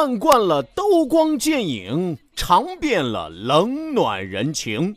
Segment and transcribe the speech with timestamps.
[0.00, 4.94] 看惯了刀光剑影，尝遍了冷暖人情。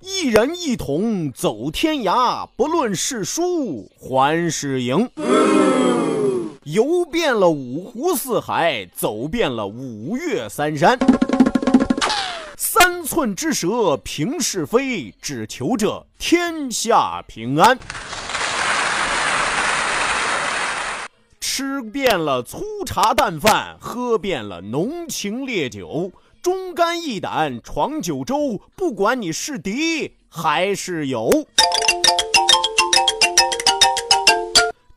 [0.00, 5.08] 一人一桶走天涯，不论是输还是赢。
[6.64, 10.98] 游遍了五湖四海，走遍了五岳三山。
[12.56, 17.78] 三寸之舌平是非，只求这天下平安。
[21.58, 26.12] 吃遍了粗茶淡饭，喝遍了浓情烈酒，
[26.42, 31.46] 忠肝义胆闯九州，不管你是敌还是友。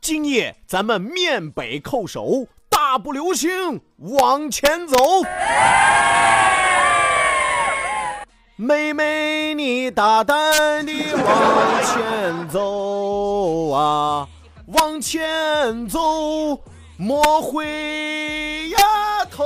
[0.02, 4.98] 今夜咱们面北叩首，大步流星往前走。
[8.56, 14.28] 妹妹，你大胆地往前走啊！
[14.72, 15.98] 往前走，
[16.96, 18.78] 莫回呀
[19.30, 19.44] 头。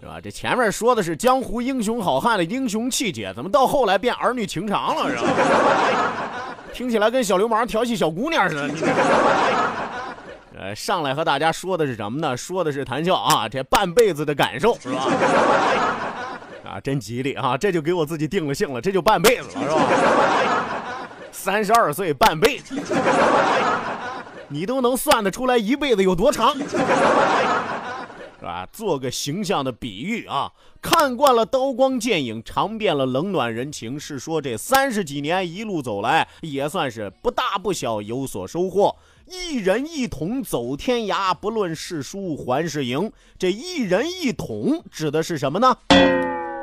[0.00, 0.20] 是吧？
[0.22, 5.10] 这前面说的是江湖英雄好汉的英雄气节，怎么到后来变儿女情长了？
[5.10, 5.22] 是吧？
[6.72, 8.70] 听起来跟小流氓调戏小姑娘似的。
[10.60, 12.36] 呃，上来和大家说的是什么呢？
[12.36, 15.06] 说的是谈笑啊，这半辈子的感受，是吧？
[16.78, 17.58] 啊，真吉利啊！
[17.58, 21.10] 这就给我自己定了性了，这就半辈子了，是吧？
[21.32, 22.80] 三十二岁半辈子，
[24.48, 26.76] 你都能算得出来一辈子有多长， 是
[28.42, 28.64] 吧？
[28.72, 38.94] 做个形象的比喻啊，看惯了刀光剑影，尝遍了冷暖人情，是说这三十几年一路走来，也算是不大不小有所收获。
[39.26, 45.76] 一人一桶走天涯，不论是输还是赢，这一人一桶指的是什么呢？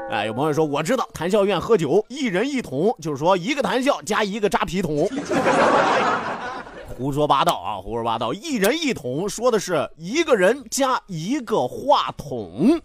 [0.10, 5.10] 哎，有朋友说我知道，谈笑院喝酒一人一桶，就是说一个谈笑加一个扎啤桶。
[6.98, 8.32] 胡说八道啊，胡说八道！
[8.34, 12.80] 一人一桶说的是一个人加一个话筒。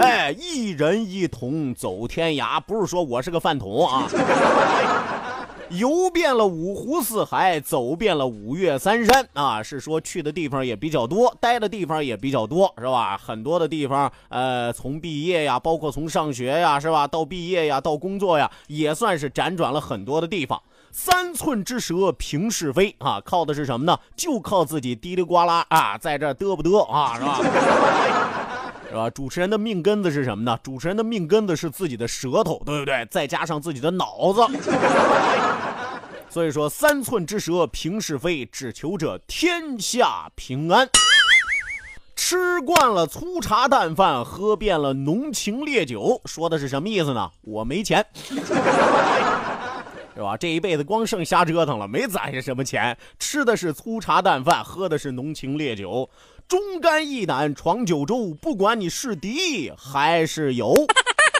[0.00, 4.08] 哎，一人一桶走天涯，不是说我是个饭桶啊。
[5.70, 13.16] 游遍了五湖四海，走遍了五岳三山啊，是说去的地方也比较多，待的地方也比较多，是吧？
[13.16, 17.06] 很多的地方，呃，从毕业呀，包括从上学呀，是吧？
[17.06, 20.60] 到毕业呀，到工作呀，也算是辗转了很多的地方。
[20.90, 23.96] 三寸之舌平是非啊，靠的是什么呢？
[24.16, 28.39] 就靠自己叽里呱啦啊，在这嘚不嘚啊，是吧？
[28.90, 29.08] 是吧？
[29.08, 30.58] 主持人的命根子是什么呢？
[30.64, 33.06] 主持人的命根子是自己的舌头，对不对？
[33.08, 34.40] 再加上自己的脑子。
[36.28, 40.88] 所以说，三寸之舌平是非，只求这天下平安。
[42.16, 47.30] 吃惯了粗茶淡饭，喝遍了浓情烈酒，说的是什么意思呢？
[47.42, 48.04] 我没钱，
[50.14, 50.36] 是吧？
[50.36, 56.08] 这一辈子光剩瞎折腾了，没攒下什么钱，吃的是粗茶淡饭，喝的是浓情烈酒。
[56.50, 60.74] 忠肝义胆闯九州，不管你是敌还是友，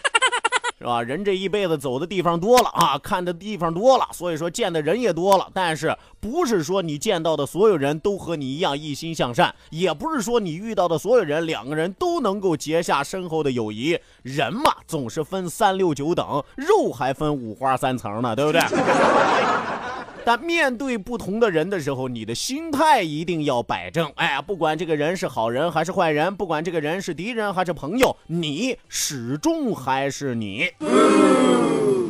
[0.79, 1.03] 是吧？
[1.03, 5.49] 人这一辈子走的地方多了啊，看的地方多了，所以说见的人也多了。
[5.53, 13.99] 但是不是说你见到的所有人都和你一样一心向善，也不是说你遇到的所有人两个人都能够结下深厚的友谊。
[14.23, 18.61] 人嘛，总是分三六九等，肉还分五花三层呢，对不对？
[20.31, 24.09] 但面对不同的人的时候，你的心态一定要摆正。
[24.15, 30.71] 哎，不管这个人是好人还是坏人，不管这个人是敌人还是朋友，你始终还是你。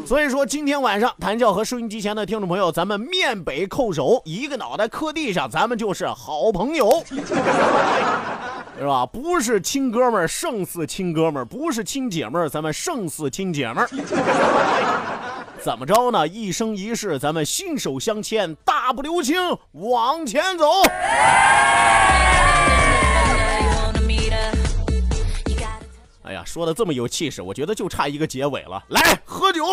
[0.04, 7.02] 所以说，今天晚上谭教和收音机前的听众朋友，咱们面北叩首，一个脑袋磕地上，咱们就是好朋友。
[8.78, 9.06] 是吧？
[9.06, 13.88] 不是亲哥们儿胜似亲哥们儿，不是亲姐们儿咱们胜似亲姐们儿。
[15.62, 16.26] 怎么着呢？
[16.26, 19.36] 一生一世，咱们心手相牵，大步流星，
[19.72, 20.64] 往前走。
[26.22, 28.82] 哎呀，说的这么有气势，我觉得就差一个结尾了。
[28.88, 29.64] 来，喝酒。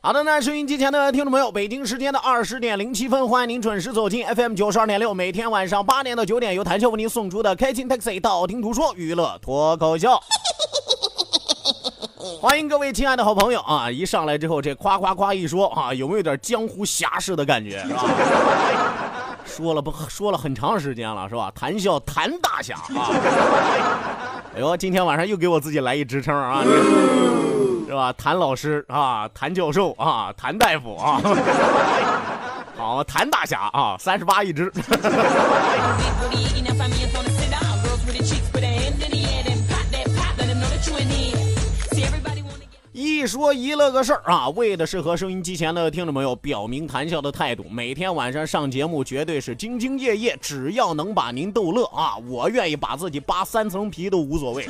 [0.00, 10.10] 好的，那收音机前的听众朋友，北京时间的二十点零七分，欢迎您准时走进 FM 九十二点六，每天晚上八点到九点，由谭笑为您送出的开心 Taxi 道听途说娱乐脱口秀。
[12.40, 13.90] 欢迎各位亲爱的好朋友啊！
[13.90, 17.82] 一上来之后，这夸夸夸一说啊，有没有点江湖侠士的感觉？
[17.82, 18.04] 是吧？
[19.44, 21.50] 说了不说了很长时间了，是吧？
[21.56, 23.10] 谈笑谈大侠啊！
[24.54, 26.62] 哎呦，今天晚上又给我自己来一职称啊！
[27.88, 28.12] 是吧？
[28.18, 31.22] 谭老师啊，谭教授啊，谭大夫啊，
[32.76, 34.70] 好，谭大侠啊，三十八一只。
[42.92, 47.64] 一说一乐个事儿啊，为的是和收音机前的听众朋友表明谈笑的态度。
[47.70, 54.68] 每天晚上上节目绝对是兢兢业业，只要能把您逗乐啊，我愿意把自己扒三层皮都无所谓。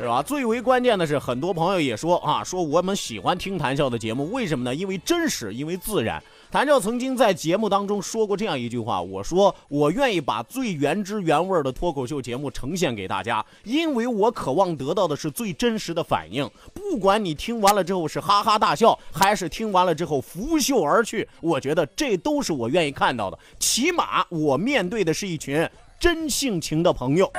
[0.00, 0.22] 是吧？
[0.22, 4.72] 最为关键的是，很多朋友也说啊，说我们喜欢听谈笑的节目，为什么呢？
[4.72, 6.22] 因为真实，因为自然。
[6.52, 16.48] 谭笑曾经在节目当中说过这样一句话，我说我愿意把最原汁原味的脱口秀节目呈现给大家，因为我渴望得到的是最真实的反应。
[16.72, 23.36] 不管你听完了之后是哈哈大笑，还是听完了之后拂袖而去，我觉得这都是我愿意看到的。
[23.58, 25.68] 起码我面对的是一群
[25.98, 27.30] 真性情的朋友。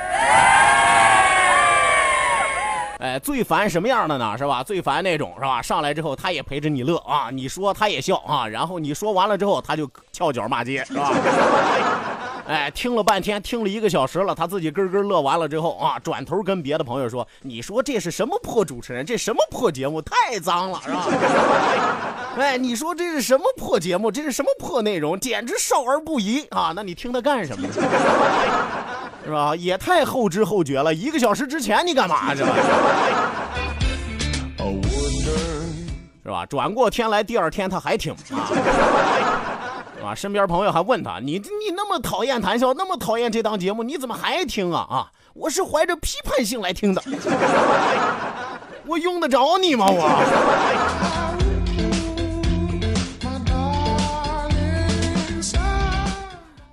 [3.00, 4.38] 哎最烦什么样的呢？
[4.38, 4.62] 是吧？
[4.62, 5.62] 最烦那种是吧？
[5.62, 11.12] 上来之后他也陪着你乐啊，你说他也笑啊，然后你说完了之后他就翘脚骂街，是吧？
[12.50, 19.06] 哎，听了半天，听了一个小时了，他自己咯咯乐完了之后啊，转头跟别的朋友说：“你说这是什么破主持人？
[19.06, 20.02] 这什么破节目？
[20.02, 21.06] 太脏了，是吧？”
[22.38, 24.12] 哎，你说这是什么破节目？
[24.12, 25.20] 这是什么破内容？
[25.20, 26.74] 简直少儿不宜啊！
[26.76, 27.68] 那你听他干什么？
[29.30, 29.56] 是吧？
[29.56, 30.92] 也太后知后觉了。
[30.92, 32.56] 一个小时之前你干嘛去了？
[36.24, 36.44] 是吧？
[36.48, 38.50] 转过天来，第二天他还听啊，
[39.96, 40.16] 是吧？
[40.16, 47.04] 身边朋友还问他：“你你那么讨厌谈笑，那么讨厌这档节目，你怎么还听啊？”啊，我是怀着批判性来听的。
[48.88, 49.86] 我用得着你吗？
[49.88, 51.09] 我。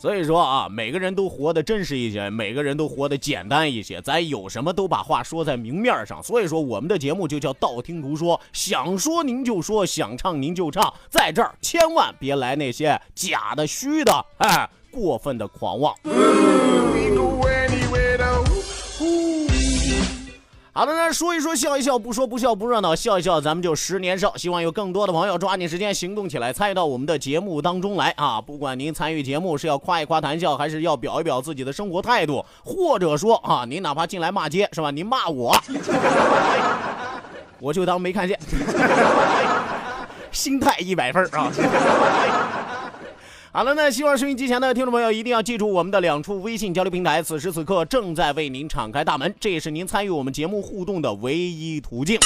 [0.07, 6.23] 所以说啊，每个人都活得真实一些，每个人都活得简单一些，咱有什么都把话说在明面上。
[6.23, 15.93] 所以说，我们的节目就叫道听途说，想说您就说，想唱您就唱，在这儿千万别来那些假的、虚的，哎，过分的狂妄。
[20.77, 24.37] 好的，那说一说，笑一笑，不说不笑不热闹，笑一笑，咱们就十年少。
[24.37, 28.43] 希望有更多的朋友抓紧时间行动起来，参与到我们的节目当中来啊！
[28.43, 34.91] 不管您参与节目是要夸一夸谈笑，还是要表一表自己的生活态度，或者说啊，您哪怕进来骂街是吧？
[34.91, 35.57] 您骂我，
[37.59, 38.39] 我就当没看见，
[40.31, 41.51] 心态一百分啊！
[43.57, 52.21] 好了，那希望收音机前的听众朋友一定要记住我们的两处微信交流平台，此时此刻正在为您敞开大门，这也是您参与我们节目互动的唯一途径。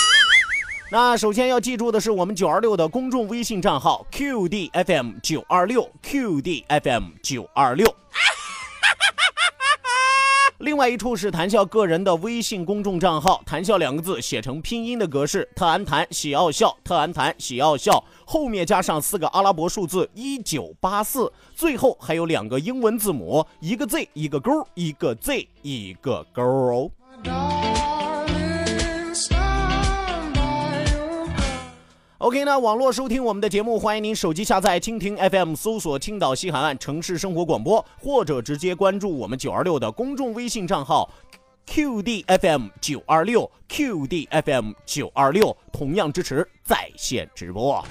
[0.91, 7.87] 那首先要记住的是我们九二六的公众微信账号 QDFM 九二六 QDFM 九二六。
[10.61, 26.91] 另外一处是谭笑个人的微信公众账号，谭笑两个字写成拼音的格式，特安谭喜奥笑，特安谭喜奥笑，后面加上四个阿拉伯数字一九八四，最后还有两个英文字母，一个 Z 一个勾，一个 Z 一个勾
[32.21, 41.11] OK，那网络收听我们的节目，欢迎您手机下载蜻蜓 FM，搜索青岛西海岸城市生活广播，或者直接关注我们九二六的公众微信账号
[41.67, 47.83] QDFM 九二六 QDFM 九二六，同样支持在线直播。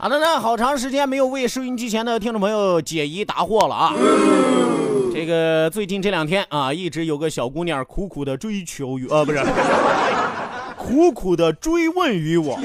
[0.00, 3.92] 好的呢，好长时间没有为收音机前的听众朋友解疑答惑了啊。
[5.12, 9.44] 这个最近这两天啊，一直有个小姑娘苦苦的追求于，呃，不是，
[10.78, 12.56] 苦苦的追问于我，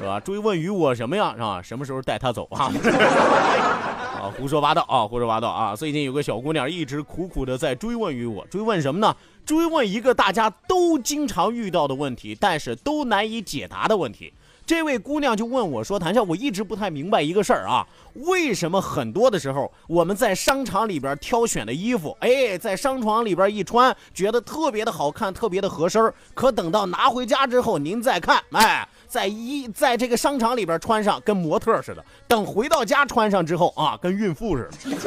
[0.00, 0.18] 是吧？
[0.18, 1.32] 追问于我什么呀？
[1.36, 1.62] 是吧？
[1.62, 2.72] 什么时候带她走啊？
[4.18, 5.76] 啊，胡说八道啊，胡说八道啊！
[5.76, 9.14] 最近有个小姑娘一直苦苦的在追问于我，追问什么呢？
[9.46, 14.32] 追问一个大家都经常遇到的问题，但是都难以解答的问题。
[14.68, 35.00] 这位姑娘就问我说：“谭笑，我一直不太明白一个事儿啊，为什么很多的时候我们在商场里边挑选的衣服，哎，在商场里边一穿，觉得特别的好看，特别的合身可等到拿回家之后，您再看，哎，在一在这个商场里边穿上跟模特似的，等回到家穿上之后啊，跟孕妇似的，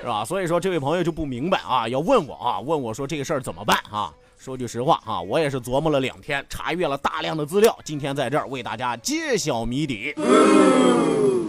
[0.00, 0.24] 是吧？
[0.24, 10.14] 所以说这位朋友就不明白啊，要问我啊，问我说这个事儿怎么办啊？”说句实话啊，我也是琢磨了两天，查阅了大量的资料，今天在这儿为大家揭晓谜底。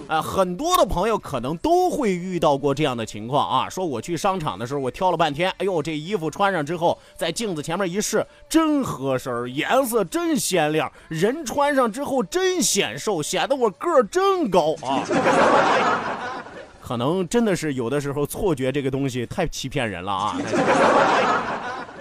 [0.08, 15.04] 啊，很多的朋友可能都会遇到过这样的情况啊，说我去商场的时候，我挑了半天，哎呦，这衣服穿上之后，在镜子前面一试，真合身，颜色真鲜亮，人穿上之后真显瘦，显得我个儿真高啊。
[16.82, 20.38] 可能真的是有的时候错觉这个东西太欺骗人了啊。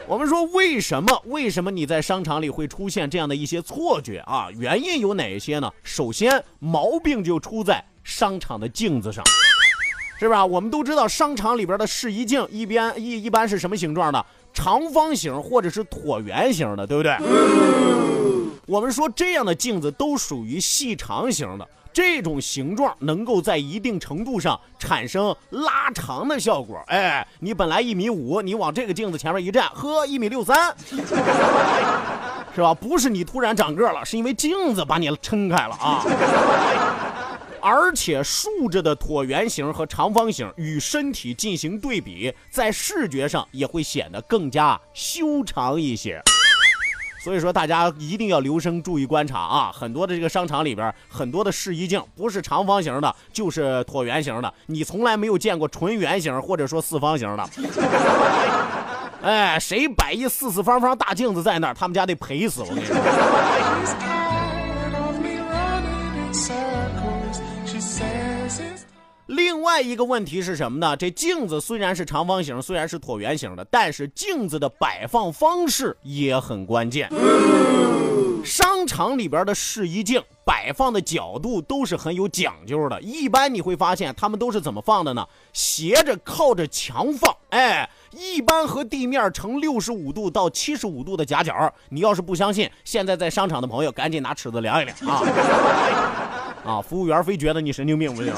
[0.07, 1.23] 我们说为什么？
[1.27, 4.49] 为什么你在商场里会出现这样的一些错觉啊？
[4.59, 5.73] 原因有哪些呢？
[5.83, 9.25] 首先，毛病就出在商场的镜子上，
[10.19, 10.45] 是吧？
[10.45, 14.25] 我们都知道，商场里边的试衣镜一边一一般是什么形状的？
[14.53, 17.17] 长方形或者是椭圆形的，对不对？
[18.67, 21.69] 我们说这样的镜子都属于细长型的。
[21.93, 26.83] 这种形状能够在一定程度上产生拉长的效果。
[26.89, 30.75] 哎，你本来一米五，你往这个镜子前面一站，呵，一米六三，
[32.53, 32.75] 是吧？
[32.75, 36.05] 不是你突然长个了，是因为镜子把你撑开了啊。
[37.61, 46.21] 而且竖着的椭圆形和长方形与身体进行对比，在视觉上也会显得更加修长一些。
[47.25, 49.73] 所以说，大家一定要留声注意观察啊！
[49.73, 54.55] 很多的这个商场里边，很多的试衣镜不是长方形的，就是椭圆形的。
[54.67, 57.49] 你从来没有见过纯圆形或者说四方形的。
[59.23, 62.61] 哎，谁摆一四四方方大镜子在那儿，他们家得赔死！
[62.61, 64.14] 我跟你说。
[69.75, 70.97] 外一个问题是什么呢？
[70.97, 77.11] 这镜子虽然是长方形，虽然是椭圆形的，但是镜子的摆放方式也很关键。
[78.45, 83.03] 商场里边的试衣镜摆放的角度都是很有讲究的。
[83.03, 85.27] 一般你会发现他们都是怎么放的呢？
[85.53, 91.53] 斜着靠着墙放，哎，一般和地面呈六十五度到七十五度的夹角。
[91.89, 95.23] 你要是不相信，现在在商场的朋友赶紧拿尺子量一量啊！
[96.65, 98.33] 啊，服务员非觉得你神经病不行。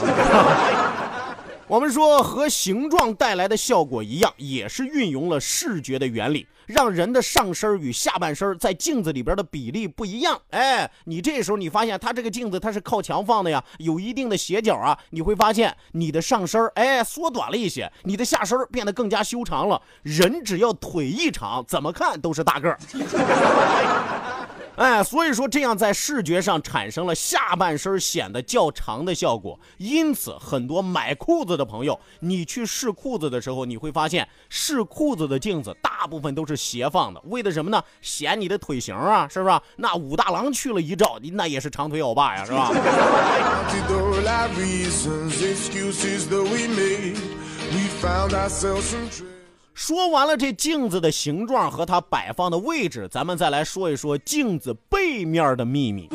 [1.68, 10.40] 我们说和形状带来的效果一样，也是运用了视觉的原理，让人的上身与下半身在镜子里边的比例不一样。
[10.50, 19.82] 哎，你这时候你发现它这个镜子它是靠墙放的呀，有一定的斜角啊，你会发现你的上身哎缩短了一些，你的下身变得更加修长了。
[20.04, 22.78] 人只要腿一长，怎么看都是大个儿。
[24.76, 37.82] 哎，所以说这样在视觉上产生了下半身显得较长的效果，因此很多买裤子的朋友，你去试裤子的时候，你会发现试裤子的镜子大部分都是斜放的，为的什么呢？
[38.02, 39.58] 显你的腿型啊，是不是？
[39.76, 42.70] 那武大郎去了一照，那也是长腿欧巴呀，是吧？
[49.76, 56.08] 说完了这镜子的形状和它摆放的位置，咱们再来说一说镜子背面的秘密。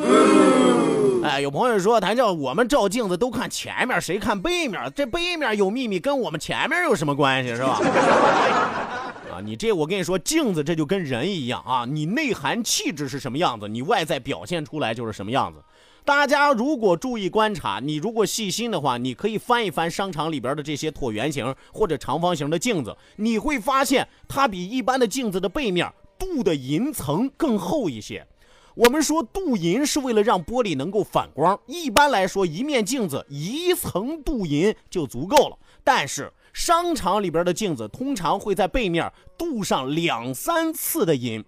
[1.22, 4.92] 哎，有朋友说，谭教，我们照镜子都看前面，谁看背面？
[4.96, 7.78] 这背面有秘密，跟我们前面有什么关系，是吧？
[9.30, 15.60] 啊，你这我跟你说，镜子这就跟人一样啊，你内涵气质是什么样子，你外在表现出来就是什么样子。
[16.04, 28.26] 大家如果注意观察，你如果细心的话，你可以翻一翻商场里边的这些椭圆形或者长方形的镜子，你会发现它比一般的镜子的背面镀的银层更厚一些。
[28.74, 35.56] 我们说镀银是为了让玻璃能够反光，一般来说一面镜子一层镀银就足够了。
[35.84, 41.44] 但是商场里边的镜子通常会在背面镀上两三次的银。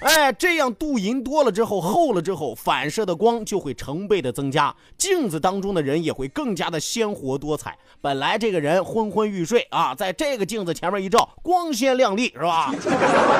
[0.00, 7.76] 哎，这样镀银多了之后，厚了之后，反射的光就会成倍的增加，镜子当中的人也会更加的鲜活多彩。
[8.00, 12.72] 本来这个人昏昏欲睡啊，在这个镜子前面一照，光鲜亮丽，是吧？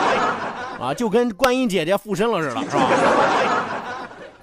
[0.78, 2.88] 啊，就跟观音姐姐附身了似的，是吧？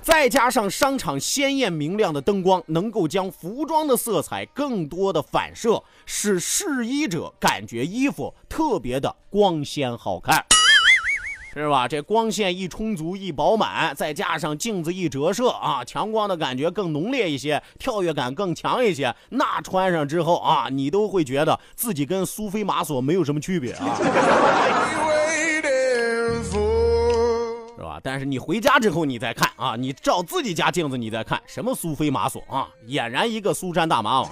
[0.01, 10.43] 再加上商场鲜艳明亮的灯光，能够将服装的色彩更多的反射，使试衣者感觉衣服特别的光鲜好看。
[11.57, 11.87] 是吧？
[11.87, 19.13] 这光线一充足一饱满，再加上镜子一折射啊，强光的感觉更浓烈一些，跳跃感更强一些。
[19.29, 23.97] 那穿上之后啊，你都会觉得自己跟苏菲玛索没有什么区别啊，
[27.75, 27.99] 是吧？
[28.03, 34.29] 但是你回家之后你再看啊，你照自己家镜子你再看，什么苏菲玛索啊，俨然一个苏珊大妈王。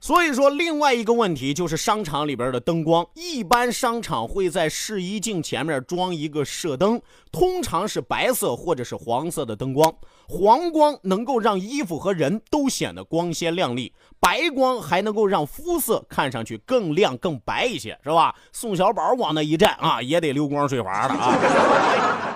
[0.00, 3.06] 所以说，另外一个问题就是商场里边的灯光。
[3.14, 9.94] 一般商场会在试衣镜前面装一个射灯，通常是白色或者是黄色的灯光。
[10.26, 18.34] 黄光能够让衣服和人都显得光鲜亮丽，白光还能够让肤色看上去更亮更白一些，是吧？
[18.52, 22.29] 宋小宝往那一站啊，也得溜光水滑的啊。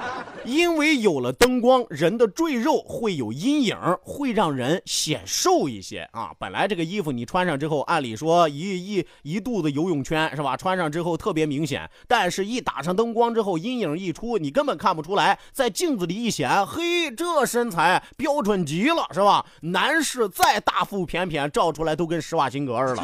[0.44, 6.32] 因为有了灯光，人的赘肉会有阴影，会让人显瘦一些啊。
[6.38, 10.56] 本来这个衣服你穿上之后，按理说一一一肚子游泳圈是吧？
[10.56, 15.38] 穿上之后特别明显，但是一打上灯光之后，阴影一出，你根本看不出来。
[15.52, 19.44] 在镜子里一显，嘿，这身材标准极了是吧？
[19.62, 23.02] 男士再大腹便便，照出来都跟施瓦辛格似的。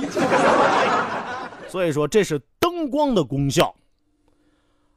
[1.69, 3.75] 所以说，这是灯光的功效。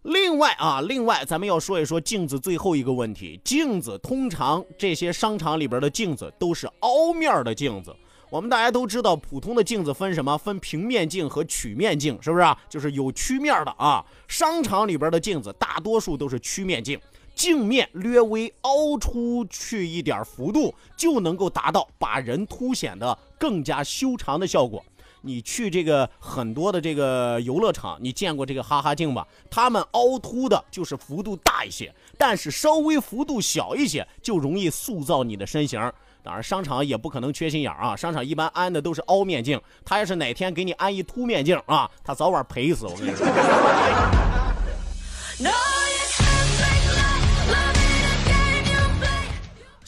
[0.03, 3.39] 另外啊，另外咱们要说一说镜子最后一个问题。
[3.41, 7.95] 镜子通常这些商场里边的镜子都是凹面的镜子。
[8.29, 10.37] 我们大家都知道，普通的镜子分什么？
[10.37, 12.43] 分平面镜和曲面镜，是不是？
[12.43, 14.03] 啊就是有曲面的啊。
[14.27, 16.99] 商场里边的镜子大多数都是曲面镜，
[17.33, 24.83] 镜面略微凹出去一点幅度，就能够达到把人凸显的更加修长的效果。
[25.25, 29.27] 你去这个很多的这个游乐场，你见过这个哈哈镜吧？
[29.49, 35.79] 他们凹凸的就是幅度大一些，但是稍微幅度小一些就容易塑造你的身形。
[36.21, 39.59] 当然，商场也不可能缺心眼啊，商场一般安的都是凹面镜。
[39.83, 43.25] 他要是哪天给你安一凸面镜啊，他早晚赔死我跟你说。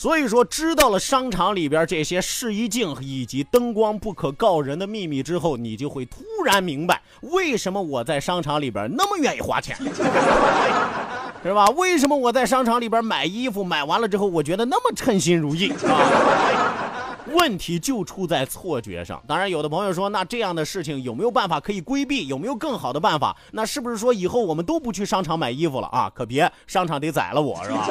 [0.05, 9.75] 所以说，知道了商场里边这些试衣镜以及灯光不可告人的秘密之后，你就会突然明白，为什么我在商场里边那么愿意花钱，
[11.41, 11.65] 是吧？
[11.69, 17.25] 为什么我在商场里边买衣服买完了之后，我觉得那么称心如意啊？
[17.33, 19.19] 问题就出在错觉上。
[19.27, 22.27] 当然，有的朋友说，那这样的事情有没有办法可以规避？
[22.27, 23.35] 有没有更好的办法？
[23.53, 26.11] 那是不是说以后我们都不去商场买衣服了啊？
[26.13, 27.89] 可别，商场得宰了我，是吧？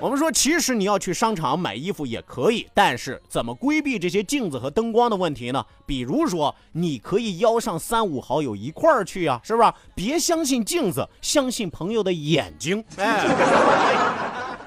[0.00, 5.64] 我们说，其实你要去商场买衣服也可以，但是怎么规避这些镜子和灯光的问题呢？
[5.86, 9.72] 比如说，你可以邀上三五好友一块儿去啊，是不是？
[9.94, 13.20] 别相信镜子，相信朋友的眼睛，哎，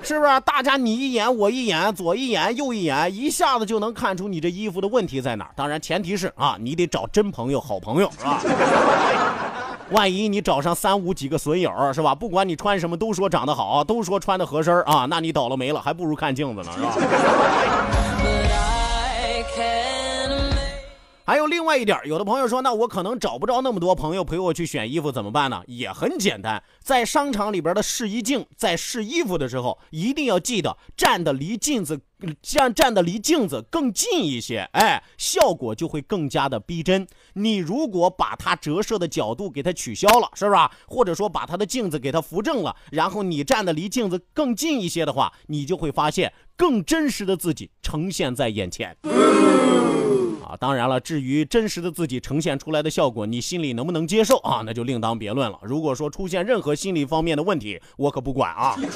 [0.02, 0.40] 是不是？
[0.40, 5.52] 大家你一眼我一眼，左一眼右一眼，一下子就能看出你这衣服的问题在哪儿。
[5.56, 8.42] 当然，前提是啊，你得找真朋友、好朋友，是吧？
[9.92, 12.14] 万一你找上三五几个损友是吧？
[12.14, 17.87] 不管你穿什么，都说长得好，都说穿的合身啊，那你倒了霉了，还不如看镜子呢，是吧？
[21.28, 25.62] 还有另外一点，有的朋友说，那我可能找不着那么多朋友陪我去选衣服，怎么办呢？
[25.68, 32.00] 也很简单，在商场里边的试衣镜，在试衣服的时候，一定要记得站的离镜子，
[32.42, 37.06] 站站的离镜子更近一些，哎，效果就会更加的逼真。
[37.34, 40.58] 你如果把它折射的角度给它取消了，是不是？
[40.88, 48.96] 或者说把它的镜子给它扶正了，然后你站的离镜子更近一些的话，你就会发现更真实的自己呈现在眼前。
[50.48, 54.64] 啊，当然了，至于真实的自己呈现出来的效果，你心里能不能接受啊？
[54.66, 55.60] 那就另当别论了。
[55.62, 58.78] 如果说出现任何心理方面的问题，我可不管啊。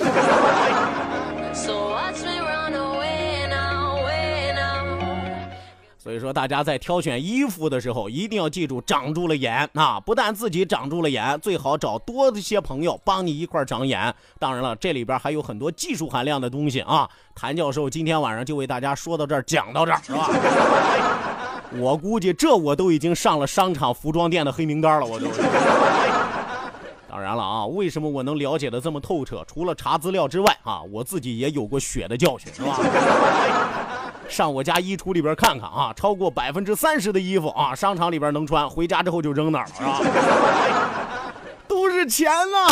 [5.98, 10.00] 所以说，大家在挑选衣服的时候，一定要记住长住了眼啊！
[10.00, 14.12] 不但自己长住了眼，最好找多一些朋友帮你一块长眼。
[14.40, 17.08] 当然了，这里边还有很多技术含量的东西啊。
[17.36, 20.28] 谭教授今天晚上就为大家说到这儿，讲到这儿，是吧？
[21.78, 25.28] 我估计这我都已经上了商场服装店的黑名单了，我都。
[27.10, 29.44] 当然了啊，为什么我能了解的这么透彻？
[29.48, 32.80] 除了查资料之外啊，我自己也有过血的教训，是吧？
[34.30, 40.00] 上我家衣橱里边看看啊，超过百分之三十的衣服啊，商场里边能穿，回家之后就扔那儿了，是吧？
[41.68, 42.68] 都是钱呐！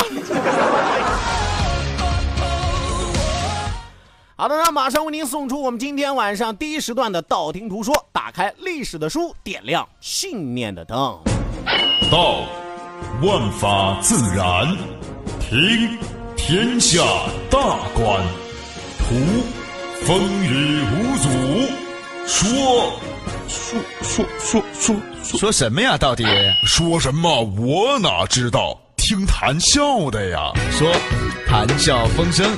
[4.39, 10.95] 好的，那马上为您送出我们今天晚上第一时段的道听途说，打开历史的书，点亮信念的灯。
[12.09, 12.39] 道，
[13.21, 14.65] 万法自然；
[15.41, 15.99] 听
[16.37, 17.03] 天下
[17.51, 17.59] 大
[17.93, 18.25] 观，
[18.99, 19.15] 图
[20.05, 21.29] 风雨无阻。
[22.25, 22.93] 说
[23.49, 25.97] 说说说说说什么呀？
[25.97, 26.23] 到底
[26.65, 27.43] 说什么？
[27.57, 28.79] 我哪知道？
[28.95, 30.53] 听谈笑的呀。
[30.71, 30.89] 说
[31.45, 32.49] 谈笑风生，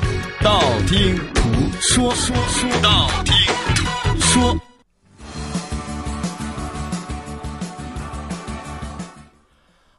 [0.44, 1.42] 道听途
[1.80, 2.14] 说。
[2.16, 3.34] 说说道听
[3.76, 4.58] 途说。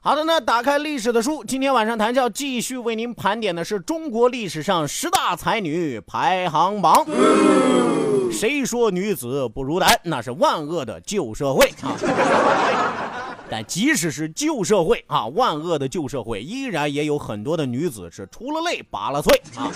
[0.01, 7.07] 好的呢，打开历史的书，今天晚上谈笑继续为您盘点的是中国历史上十大才女排行榜。
[8.33, 10.01] 谁说女子不如男？
[10.03, 13.02] 那是万恶的旧社会啊！
[13.53, 19.71] 但即使是旧社会啊，万恶的旧社会，依然也有很多的女子是出了泪拔了萃啊！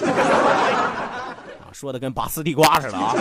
[1.73, 3.15] 说的跟拔丝地瓜似的啊！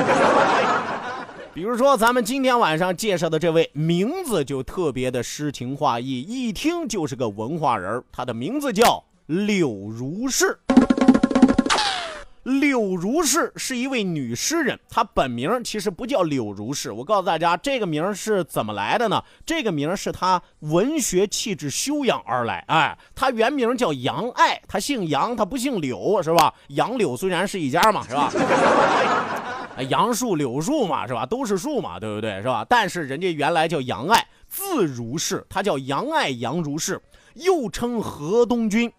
[1.53, 10.57] 比如说，咱们今天晚上介绍的这位，名字就特别的诗情画意，一听就是个文化人他的名字叫柳如是。
[12.45, 16.91] 柳如是是一位女诗人，她本名其实不叫柳如是。
[16.91, 19.23] 我告诉大家，这个名是怎么来的呢？
[19.43, 22.63] 这个名是她文学气质修养而来。
[22.67, 26.53] 哎，她原名叫杨爱，她姓杨，她不姓柳，是吧？
[26.67, 28.31] 杨柳虽然是一家嘛，是吧？
[29.89, 31.25] 杨树、柳树嘛，是吧？
[31.25, 32.43] 都是树嘛，对不对？
[32.43, 32.63] 是吧？
[32.69, 37.01] 但是人家原来叫杨爱，字如是，她叫杨爱杨如是，
[37.33, 38.93] 又称河东君。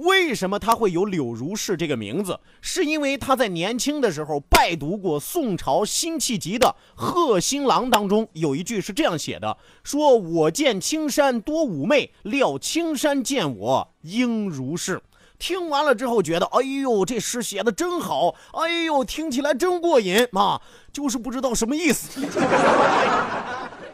[0.00, 2.38] 为什么他会有柳如是这个名字？
[2.60, 15.02] 是因为他在年轻的时候拜读过宋朝辛弃疾的《贺新郎》当中有一句是这样写的：“说我见青山多妩媚，料青山见我应如是。”
[15.38, 20.60] 听完了之后，觉得哎呦，这诗写的真好，哎呦，听起来真过瘾啊，
[20.92, 22.20] 就是不知道什么意思。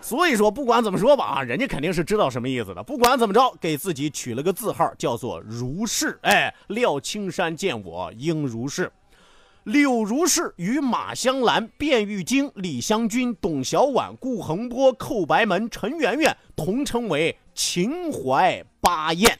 [0.06, 2.80] 所以说，不管怎么说吧啊，人家肯定是知道什么意思的。
[2.80, 6.16] 不管怎么着，给自己取了个字号，叫做如是。
[6.22, 8.88] 哎，料青山见我应如是。
[9.64, 19.36] 柳如是与马香兰、卞玉京、李香君、董小宛、顾恒波、寇白门、陈圆圆同称为秦淮八艳。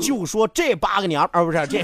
[0.00, 1.82] 就说这八个娘，而不是这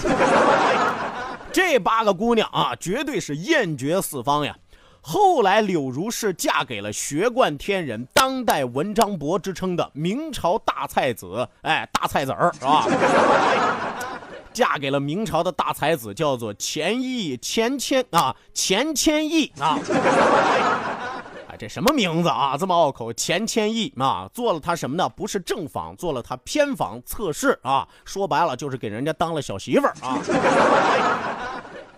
[1.51, 4.57] 这八个姑娘啊，绝对是艳绝四方呀。
[5.01, 12.87] 后来柳如是嫁给了学贯天人、当代文章博之称的明朝大才子，哎，大菜子儿 是吧？
[14.53, 19.79] 嫁给了明朝的大才子，叫做钱义钱谦啊，钱谦益啊。
[21.59, 22.57] 这什么名字啊？
[22.59, 25.07] 这么拗口，钱谦益啊，做了他什么呢？
[25.11, 27.87] 不是正房，做了他偏房测试啊。
[28.07, 30.19] 说白了就是给人家当了小媳妇儿啊。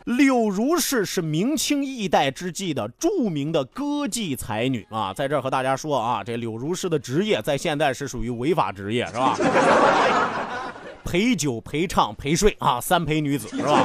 [0.04, 9.36] 柳如是是明清一代之际的著名的歌妓才女啊，在这儿和大家说啊，这柳如是的职业在现在是属于违法职业，是吧？
[11.04, 13.84] 陪酒、陪唱、陪睡啊，三陪女子是吧？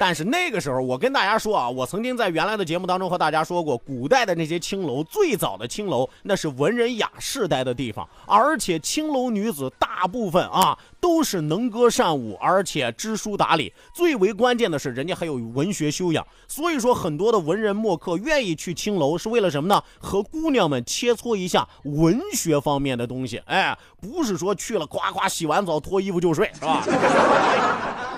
[0.00, 16.26] 但是那个时候，我跟大家说啊，我曾经在原来的节目当中和大家说过，古代的那些青楼，最早的青楼那是文人雅士待的地方，而且青楼女子大部分啊都是能歌善舞，而且知书达理，最为关键的是人家还有文学修养。
[16.48, 19.84] 所以说，很多的文人墨客愿意去青楼是为了什么呢？
[19.98, 23.36] 和姑娘们切磋一下文学方面的东西。
[23.44, 26.82] 哎，不是说去了夸夸洗完澡脱衣服就睡，是吧？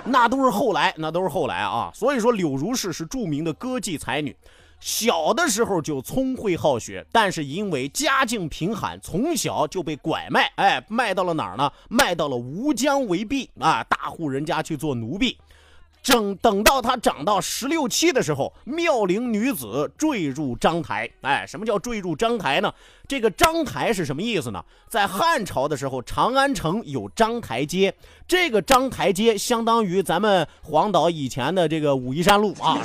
[0.05, 1.91] 那都是后来，那都是后来啊！
[1.95, 4.37] 所以说，柳如是是著名的歌妓才女，
[4.81, 11.71] 小的时候就聪慧好学，但是因为家境贫寒，从小就被拐卖，哎，卖到了哪儿呢？
[11.89, 15.39] 卖到了吴江为婢啊，大户人家去做奴婢。
[16.03, 21.09] 整等到他长到十六七的时候，妙龄女子坠入章台。
[21.21, 22.75] 哎，什么叫坠入章台呢？
[23.07, 24.65] 这个章台是什么意思呢？
[24.89, 27.95] 在汉朝的时候，长安城有章台街，
[28.27, 32.79] 这个章台街相当于咱们黄岛以前的这个武夷山路啊，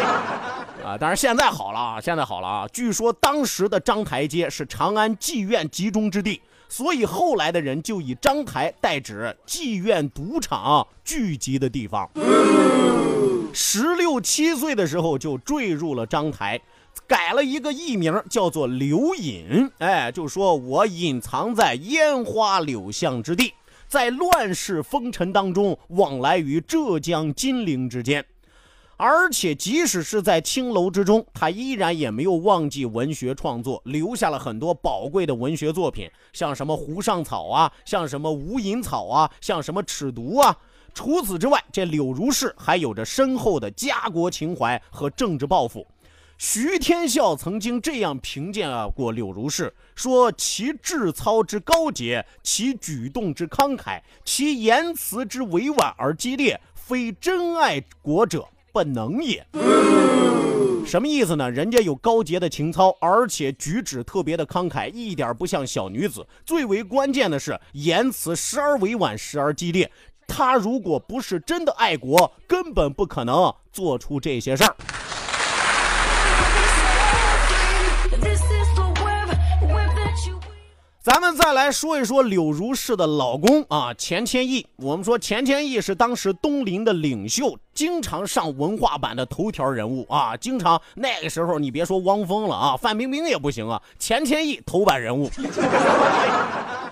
[0.86, 2.68] 啊，当然现在好了啊，现在好了啊。
[2.72, 6.40] 据说当时的章台街是长安妓院集中之地。
[6.68, 12.08] 所以后来的人就以章台代指妓院、赌场聚集的地方。
[13.52, 16.60] 十六七岁的时候就坠入了章台，
[17.06, 19.70] 改了一个艺名叫做柳隐。
[19.78, 23.54] 哎，就说我隐藏在烟花柳巷之地，
[23.88, 28.22] 在乱世风尘当中往来于浙江金陵之间。
[28.98, 40.56] 而且，即使是在青楼之中，他依然也没有忘记文学创作，留下了很多宝贵的文学作品，像什么《湖上草》啊，像什么《无影草》啊，像什么《尺牍》啊。
[40.94, 45.86] 除此之外，这柳如是还有着深厚的家国情怀和政治抱负。
[46.38, 59.46] 徐天笑曾经这样评价过柳如是：说其志操之高洁，其举动之慷慨，其言辞之委婉而激烈，非真爱国者本能也。
[60.86, 61.50] 什么意思呢？
[61.50, 66.26] 人家有高洁的情操，而且举止特别的慷慨，一点不像小女子。
[66.44, 69.90] 最为关键的是，言辞时而委婉，时而激烈。
[70.28, 74.76] 他如果不是真的爱国，根本不可能做出这些事儿。
[81.06, 84.66] 咱们再来说一说柳如是的老公啊，钱谦益。
[84.74, 90.36] 我们说钱谦益是当时东林的领袖，经常上文化版的头条人物啊。
[90.36, 95.30] 经常那个时候，你别说汪峰了啊，范冰冰也不行啊，钱谦益头版人物。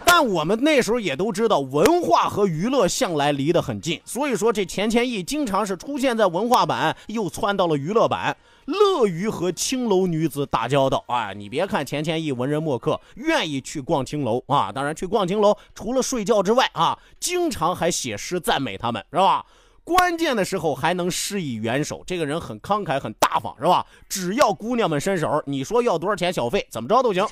[0.04, 8.36] 但我们那时候也都知道，文化和娱乐向来离得很近，所以说这钱谦益经常是出现在文化版，又窜到了娱乐版。
[8.66, 11.32] 乐于和青楼女子打交道啊！
[11.32, 14.72] 你别看钱谦益文人墨客，愿意去逛青楼啊。
[14.72, 19.44] 当然，去逛青楼除了睡觉之外啊，经常还写诗赞美他们，是吧？
[19.84, 23.84] 关键的时候还能施以援手，这个人很慷慨，很大方，是吧？
[24.08, 27.26] 只要姑娘们伸手，你说要多少钱小费，怎么着都行。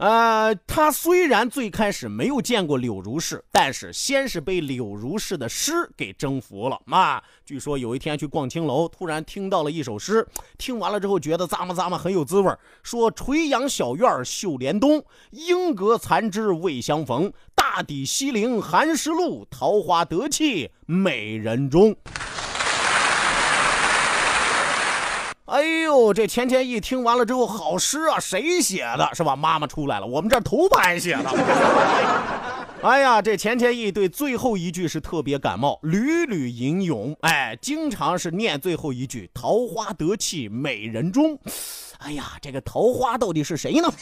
[0.00, 7.22] 呃，他虽然最开始没有见过柳如是，但是先是被柳如是的诗给征服了啊。
[7.44, 12.50] 据说有一天去逛青楼，突然听到了一首诗，听完了之后觉得咂摸咂摸很有滋味
[12.82, 17.30] 说：“垂杨小院绣帘东，莺歌残枝未相逢。
[17.54, 21.94] 大抵西陵寒食路，桃花得气美人中。”
[25.50, 29.10] 哎呦，这钱谦益听完了之后，好诗啊，谁写的？
[29.14, 29.34] 是吧？
[29.34, 31.30] 妈妈出来了，我们这头版写的。
[32.82, 41.36] 哎呀，这钱谦益对最后一句是特别感冒，屡屡吟咏，哎，经常是念最后一句“桃花得气美人中”。
[41.98, 43.92] 哎呀，这个桃花到底是谁呢？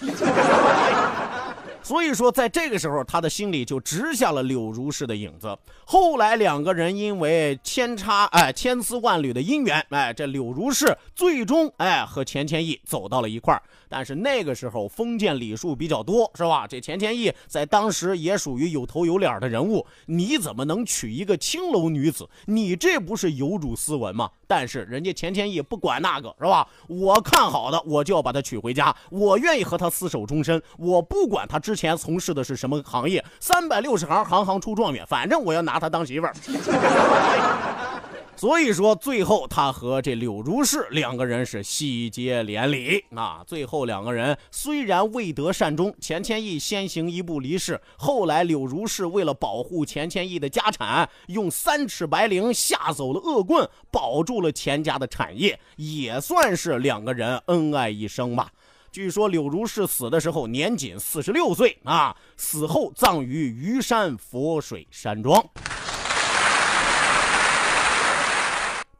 [1.82, 5.56] 所以说，在这个时候，他的心里就植下了柳如是的影子。
[5.86, 13.62] 后来，两个人因为千差哎千丝万缕的姻缘，哎，这柳如是最终哎和钱谦益走到了一块儿。
[13.88, 16.66] 但是那个时候封建礼数比较多，是吧？
[16.66, 22.28] 这钱谦益在当时也属于有头有脸的人物，你怎么能娶一个青楼女子？
[22.46, 24.30] 你这不是有辱斯文吗？
[24.46, 26.66] 但是人家钱谦益不管那个，是吧？
[26.86, 36.34] 我看好的，我就要把她娶回家，我愿意和她厮守终身，我不管她之前从事的是什么行业，三百六十行，行行出状元，反正我要拿她当媳妇儿。
[38.38, 43.42] 所以说，最后他和这柳如是两个人是喜结连理啊。
[43.44, 58.52] 最后两个人虽然未得善终，钱谦益先行一步离世，后来柳如是为了保护钱谦益的家产，用三尺白绫吓走了恶棍，保住了钱家的产业，也算是两个人恩爱一生吧。
[58.92, 65.44] 据说柳如是死的时候年仅四十六岁啊，死后葬于虞山佛水山庄。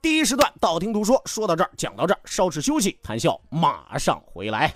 [0.01, 4.73] 第一时段道听途说说到这儿，讲到这儿，稍事休息，谈笑马上回来。